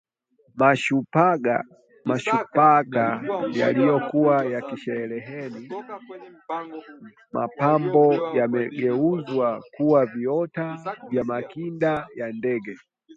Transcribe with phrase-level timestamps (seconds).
[2.05, 5.71] Mashubaka yaliyokuwa yakisheheni
[7.31, 12.75] mapambo yamegeuzwa kuwa viota vya makinda ya ndege